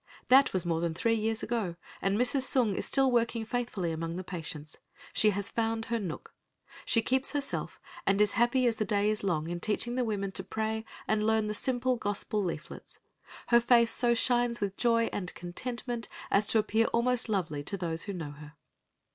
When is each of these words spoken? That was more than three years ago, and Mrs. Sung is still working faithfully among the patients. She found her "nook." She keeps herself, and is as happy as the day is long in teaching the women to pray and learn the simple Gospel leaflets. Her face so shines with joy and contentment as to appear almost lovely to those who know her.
That 0.29 0.51
was 0.51 0.65
more 0.65 0.81
than 0.81 0.95
three 0.95 1.13
years 1.13 1.43
ago, 1.43 1.75
and 2.01 2.17
Mrs. 2.17 2.41
Sung 2.41 2.75
is 2.75 2.87
still 2.87 3.11
working 3.11 3.45
faithfully 3.45 3.91
among 3.91 4.15
the 4.15 4.23
patients. 4.23 4.79
She 5.13 5.29
found 5.29 5.85
her 5.85 5.99
"nook." 5.99 6.33
She 6.85 7.03
keeps 7.03 7.33
herself, 7.33 7.79
and 8.07 8.19
is 8.19 8.29
as 8.31 8.33
happy 8.33 8.65
as 8.65 8.77
the 8.77 8.83
day 8.83 9.11
is 9.11 9.23
long 9.23 9.47
in 9.47 9.59
teaching 9.59 9.93
the 9.93 10.03
women 10.03 10.31
to 10.31 10.43
pray 10.43 10.85
and 11.07 11.23
learn 11.23 11.45
the 11.45 11.53
simple 11.53 11.97
Gospel 11.97 12.43
leaflets. 12.43 12.97
Her 13.49 13.59
face 13.59 13.91
so 13.91 14.15
shines 14.15 14.59
with 14.59 14.75
joy 14.75 15.05
and 15.13 15.31
contentment 15.35 16.07
as 16.31 16.47
to 16.47 16.57
appear 16.57 16.87
almost 16.87 17.29
lovely 17.29 17.61
to 17.65 17.77
those 17.77 18.05
who 18.05 18.13
know 18.13 18.31
her. 18.31 18.53